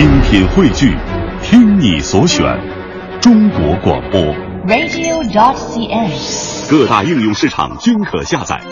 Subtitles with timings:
[0.00, 0.96] 精品汇聚，
[1.42, 2.42] 听你所选，
[3.20, 4.18] 中国广播。
[4.66, 6.70] radio.dot.cn，。
[6.70, 8.62] 各大应用市场均可下载。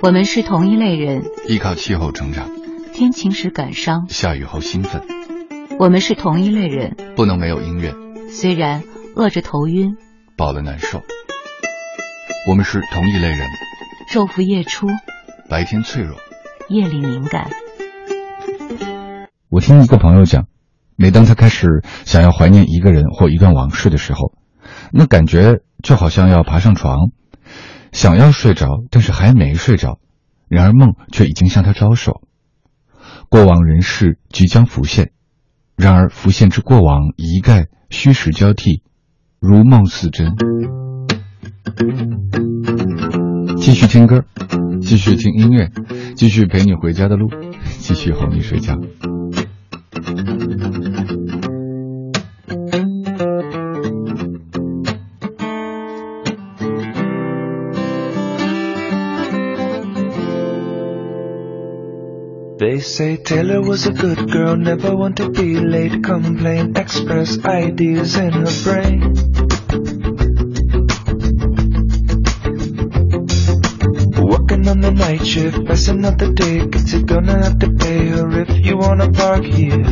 [0.00, 2.48] 我们是同一类人，依靠气候成长，
[2.94, 5.02] 天晴时感伤；下雨后兴奋。
[5.80, 7.92] 我们是同一类人，不能没有音乐，
[8.30, 8.84] 虽然
[9.16, 9.96] 饿着头晕，
[10.36, 11.02] 饱了难受。
[12.48, 13.40] 我们是同一类人，
[14.12, 14.86] 昼伏夜出，
[15.48, 16.16] 白天脆弱，
[16.68, 17.50] 夜里敏感。
[19.50, 20.46] 我听一个朋友讲，
[20.94, 24.32] 每当他开始想要怀念一个人或一段往事的时候，
[24.92, 27.10] 那感觉就好像要爬上床，
[27.90, 29.98] 想要睡着，但是还没睡着，
[30.46, 32.22] 然而梦却已经向他招手。
[33.28, 35.10] 过往人事即将浮现，
[35.74, 38.84] 然而浮现之过往一概虚实交替，
[39.40, 40.36] 如梦似真。
[43.60, 44.24] 继续听歌，
[44.80, 45.70] 继续听音乐，
[46.16, 47.30] 继续陪你回家的路，
[47.78, 48.74] 继续哄你睡觉。
[62.58, 68.32] They say Taylor was a good girl, never want to be late, complain, express ideas in
[68.32, 69.14] her brain.
[75.10, 79.10] Night shift, passing out the tickets, you're gonna have to pay her if you wanna
[79.10, 79.84] park here.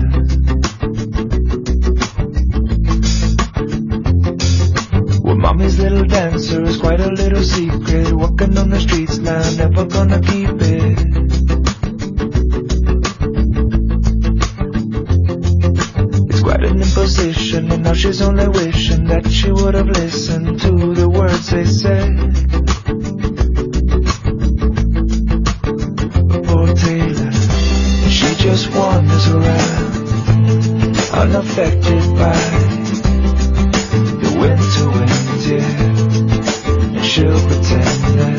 [5.24, 9.86] Well, mommy's little dancer is quite a little secret, walking on the streets now, never
[9.86, 10.98] gonna keep it.
[16.30, 20.94] It's quite an imposition, and now she's only wishing that she would have listened to
[20.94, 22.47] the words they said.
[31.18, 32.38] Unaffected by
[34.22, 36.96] the winter wind, yeah.
[36.96, 38.38] And she'll pretend that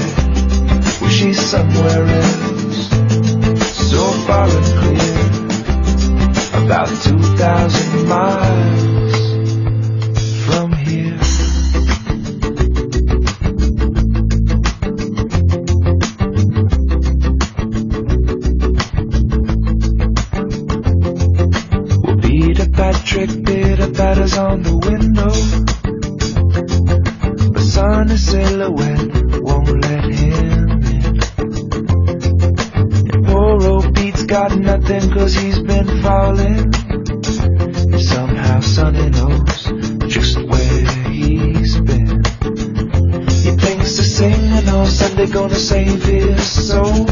[1.01, 2.89] well, she's somewhere else,
[3.89, 5.17] so far and clear
[6.63, 9.08] about 2,000 miles
[24.19, 25.31] Peter on the window.
[27.53, 31.19] But sunny silhouette won't let him in.
[33.13, 36.73] And poor old Pete's got nothing cause he's been falling.
[37.93, 39.71] And somehow Sonny knows
[40.11, 42.23] just where he's been.
[43.43, 47.05] He thinks to sing and all Sunday gonna save his soul.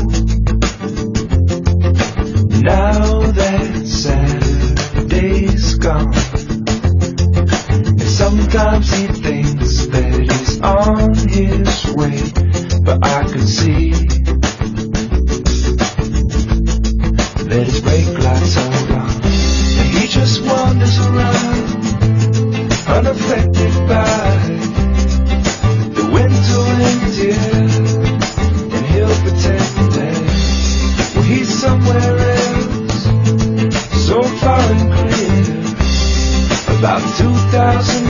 [2.64, 6.27] Now that Saturday's gone.
[8.50, 12.16] Sometimes he thinks that he's on his way.
[12.82, 13.92] But I can see
[17.44, 19.10] that his brake lights are on.
[19.80, 21.76] And he just wanders around,
[22.88, 24.16] unaffected by
[25.92, 27.52] the winter wind, yeah.
[28.78, 30.18] And he'll pretend that
[31.16, 33.04] well, he's somewhere else,
[34.08, 35.52] so far and clear,
[36.80, 38.07] about 2,000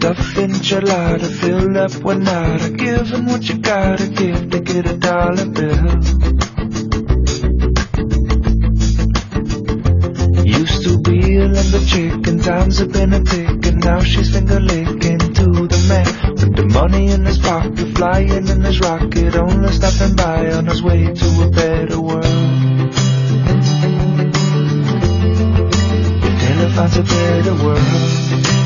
[0.00, 2.74] Tough enchilada filled up one night.
[2.78, 5.90] Giving what you gotta give to get a dollar bill.
[10.42, 14.32] Used to be a lumber chick and times have been a pick and now she's
[14.32, 19.36] finger licking to the man with the money in his pocket, flying in his rocket,
[19.36, 22.24] only stopping by on his way to a better world.
[26.40, 28.59] Taylor finds a better world.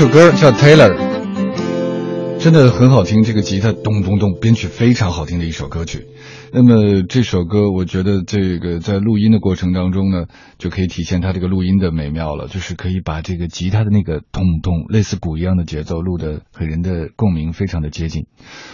[0.00, 0.90] 这首歌叫《Taylor》，
[2.40, 6.06] 真的很好听，这个吉他咚咚咚，编曲非常好听的一首歌曲。
[6.54, 10.24] 那么这首歌，我觉得这个在录音的过程当中呢，
[10.56, 18.24] 就可以体现它这个录音的美妙了，就是可以把这个吉他的那个咚咚类似鼓一样的节奏录的和人的共鸣非常的接近。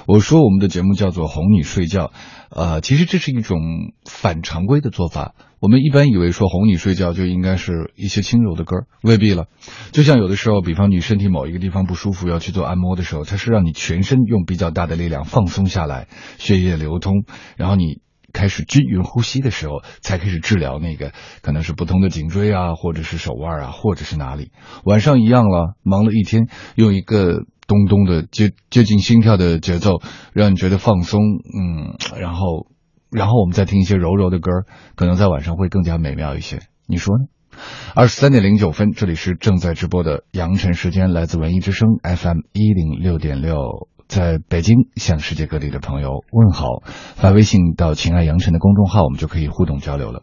[0.06, 2.12] 我说我们的节目叫做哄你睡觉，
[2.50, 3.58] 呃，其实这是一种
[4.08, 5.34] 反常规的做法。
[5.66, 9.46] 我们一般以为说哄你睡觉就应该是一些轻柔的歌儿，未必了。
[9.90, 16.06] 就像有的时候，比方你身体某一个地方不舒服要去做按摩的时候，它是让你全身用比较大的力量放松下来，
[16.38, 17.24] 血液流通，
[17.56, 17.98] 然后你
[18.32, 24.52] 开始均匀呼吸的时候，才开始治疗那个可能是不同的颈椎啊，或者是手腕啊，或者是哪里。
[24.84, 26.46] 晚上一样了，忙了一天，
[26.76, 30.00] 用一个咚咚的接接近心跳的节奏，
[30.32, 32.68] 让你觉得放松，嗯，然后。
[33.10, 34.50] 然后我们再听一些柔柔的歌，
[34.94, 36.60] 可能在晚上会更加美妙一些。
[36.86, 37.26] 你说呢？
[37.94, 46.82] 二十三点零九分，这里是正在直播的阳晨时间，来自文艺之声 FM 一零六点六，在北京向世界各地的朋友问好，
[47.14, 50.22] 发微信到“情爱阳晨”的公众号，我们就可以互动交流了。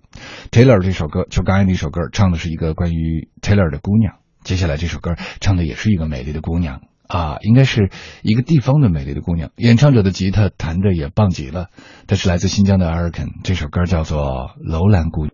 [0.51, 4.17] Taylor 这首歌，就刚才那首歌，唱的是一个关于 Taylor 的姑娘。
[4.43, 6.81] 接下来这首歌唱的也是一个美丽的姑娘。
[7.07, 7.89] 啊，应该是
[8.21, 11.67] 一个地方的美丽的姑娘，演唱者的吉他弹的也棒极了。
[12.07, 14.19] 她是来自新疆的阿尔肯，这首歌叫做
[14.63, 15.33] 《楼兰姑娘》。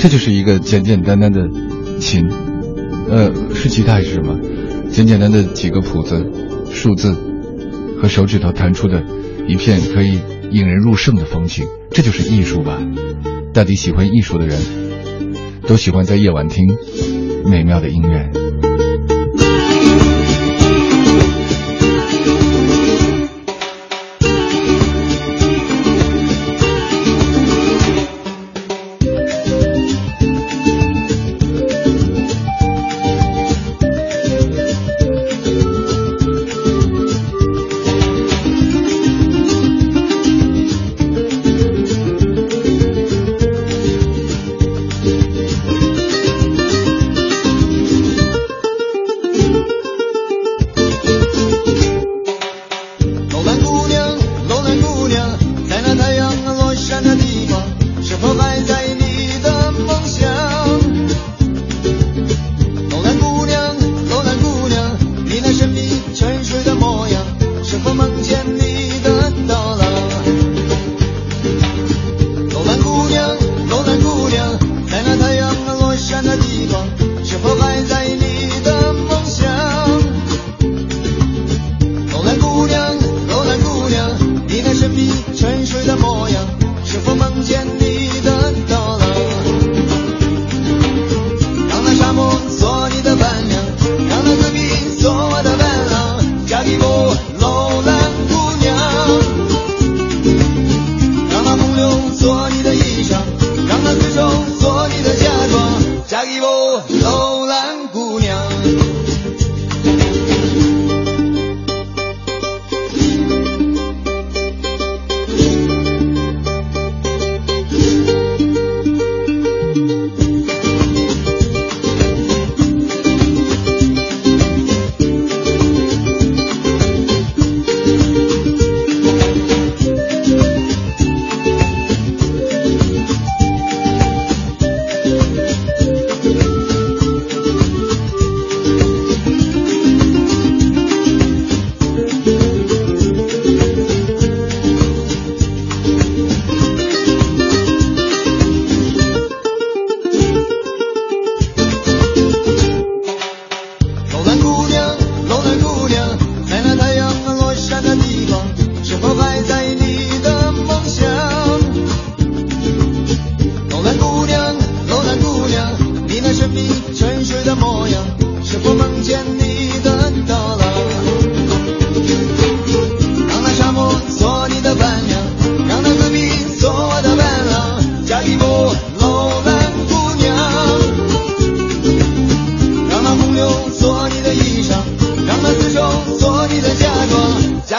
[0.00, 1.48] 这就是一个简简单单的
[1.98, 2.28] 琴，
[3.08, 4.38] 呃，是吉他还是什么？
[4.90, 6.30] 简简单的几个谱子、
[6.70, 7.14] 数字
[8.00, 9.04] 和手指头弹出的
[9.46, 10.20] 一片可以
[10.50, 12.82] 引人入胜的风景，这就是艺术吧？
[13.54, 14.58] 大抵喜欢艺术的人
[15.66, 16.66] 都喜欢在夜晚听
[17.44, 18.30] 美妙的音乐。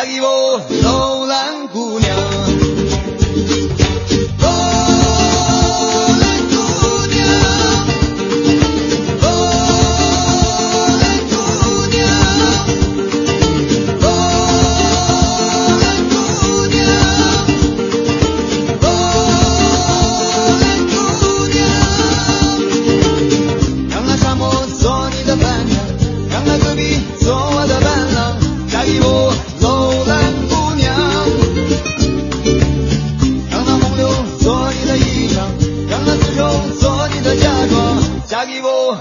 [0.01, 0.57] Águibo.
[0.81, 1.00] No.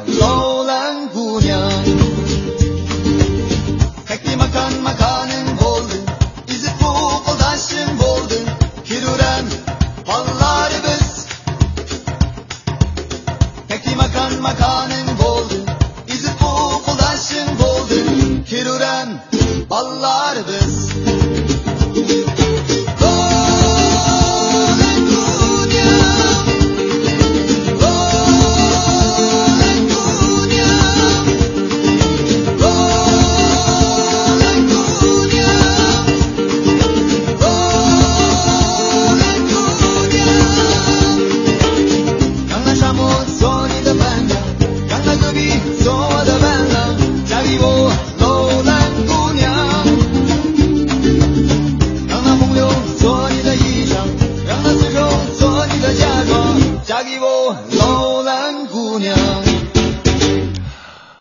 [0.07, 1.61] 楼兰姑娘。
[4.09, 5.95] Tekli makan makanım oldu,
[6.49, 8.35] bizi futboldaşım oldu.
[8.85, 9.45] Kiruren
[10.07, 11.27] pallarımız.
[13.69, 15.55] Tekli makan makanım oldu,
[16.09, 17.95] bizi futboldaşım oldu.
[18.49, 19.09] Kiruren
[19.69, 20.80] pallarımız.